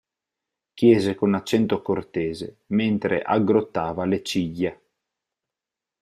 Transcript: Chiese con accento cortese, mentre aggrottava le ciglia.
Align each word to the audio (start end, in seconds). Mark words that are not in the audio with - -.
Chiese 0.73 1.13
con 1.13 1.35
accento 1.35 1.83
cortese, 1.83 2.61
mentre 2.69 3.21
aggrottava 3.21 4.03
le 4.05 4.23
ciglia. 4.23 4.75